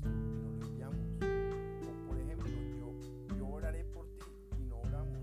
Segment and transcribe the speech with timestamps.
[0.00, 1.06] y no lo enviamos.
[1.20, 4.26] O por ejemplo, yo, yo oraré por ti
[4.58, 5.20] y no oramos.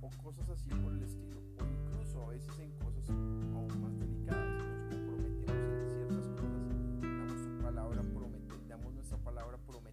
[0.00, 1.40] O cosas así por el estilo.
[1.58, 6.68] O incluso a veces en cosas aún más delicadas nos comprometemos en ciertas cosas.
[7.00, 9.89] Damos tu palabra, prometemos, damos nuestra palabra, prometemos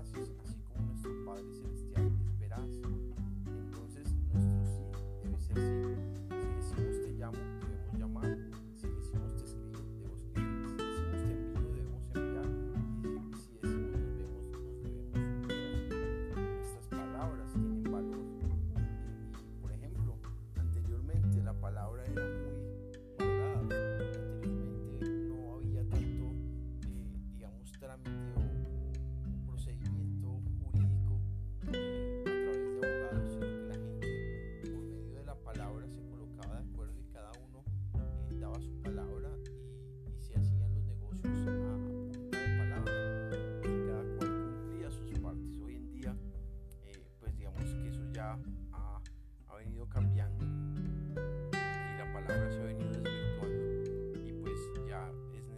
[0.00, 1.73] eficazes, tá assim como nuestro Padre Celestial.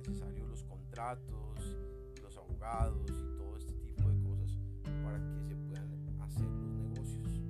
[0.06, 1.58] necesario los contratos,
[2.22, 4.56] los abogados y todo este tipo de cosas
[5.02, 7.42] para que se puedan hacer los negocios.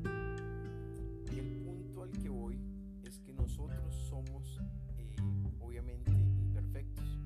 [1.33, 2.59] Y el punto al que voy
[3.05, 4.59] es que nosotros somos
[4.97, 5.17] eh,
[5.61, 7.21] obviamente imperfectos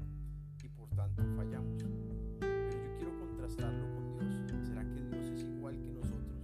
[0.65, 1.81] y por tanto fallamos.
[2.41, 4.67] Pero yo quiero contrastarlo con Dios.
[4.67, 6.41] ¿Será que Dios es igual que nosotros?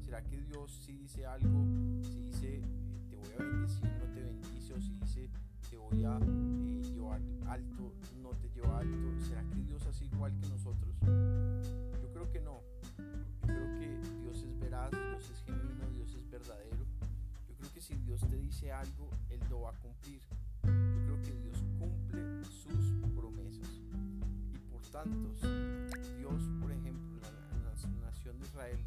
[0.00, 1.66] ¿Será que Dios si dice algo,
[2.02, 5.30] si dice eh, te voy a bendecir, no te bendice o si dice
[5.68, 6.18] te voy a...
[6.18, 6.71] Eh,
[7.12, 7.92] alto,
[8.22, 9.20] no te llevó alto?
[9.26, 10.94] ¿Será que Dios es igual que nosotros?
[12.00, 12.60] Yo creo que no.
[12.98, 16.84] Yo creo que Dios es veraz, Dios es genuino, Dios es verdadero.
[17.48, 20.20] Yo creo que si Dios te dice algo, Él lo va a cumplir.
[20.64, 23.80] Yo creo que Dios cumple sus promesas.
[24.54, 25.34] Y por tanto,
[26.18, 28.78] Dios, por ejemplo, la nación de Israel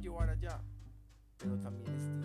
[0.00, 0.60] llevar allá,
[1.38, 2.19] pero también estima.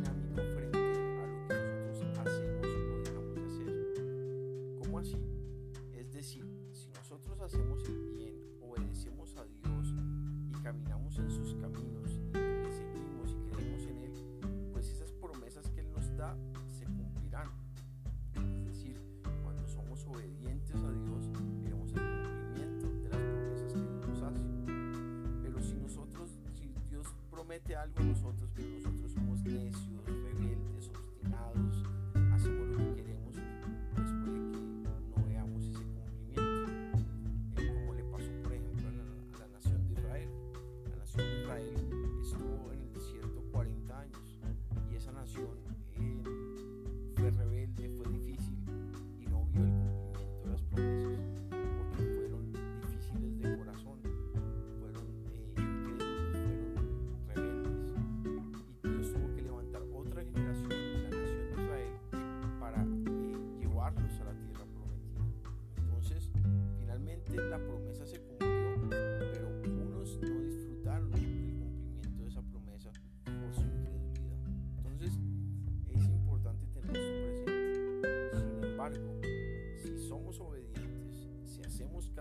[27.56, 28.85] promete algo a nosotros, pero nosotros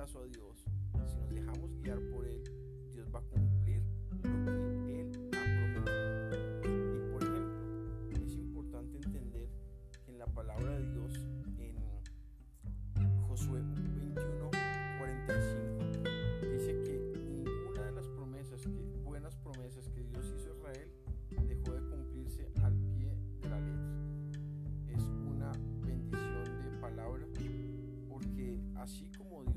[0.05, 0.67] caso a Dios,
[1.06, 2.43] si nos dejamos guiar por Él,
[2.93, 6.29] Dios va a cumplir lo que Él ha prometido.
[6.62, 9.49] Y por ejemplo, es importante entender
[10.05, 11.27] que en la palabra de Dios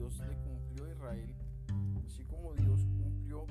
[0.07, 1.29] Le cumplió a Israel,
[2.05, 3.45] así como Dios cumplió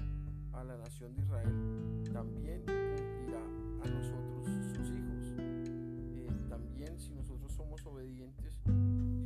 [0.54, 3.42] a la nación de Israel, también cumplirá
[3.84, 5.34] a nosotros sus hijos.
[5.38, 8.58] Eh, también si nosotros somos obedientes,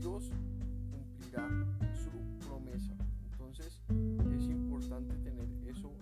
[0.01, 0.33] Dios
[0.91, 1.49] cumplirá
[1.95, 2.11] su
[2.49, 2.97] promesa.
[3.31, 3.81] Entonces
[4.37, 5.93] es importante tener eso